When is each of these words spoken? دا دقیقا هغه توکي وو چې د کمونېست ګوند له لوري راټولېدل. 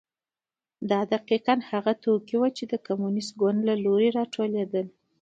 دا 0.89 0.99
دقیقا 1.13 1.55
هغه 1.69 1.93
توکي 2.03 2.35
وو 2.39 2.47
چې 2.57 2.63
د 2.67 2.73
کمونېست 2.87 3.31
ګوند 3.41 3.59
له 3.69 3.75
لوري 3.83 4.09
راټولېدل. 4.17 4.85